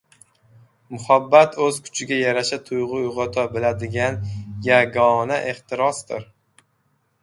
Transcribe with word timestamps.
Muhabbat— 0.95 1.53
o‘z 1.65 1.77
kuchiga 1.89 2.17
yarasha 2.21 2.61
tuyg‘u 2.71 2.99
uyg‘ota 3.03 3.47
biladigan 3.55 4.21
yagona 4.73 5.43
ehtirosdir. 5.55 6.31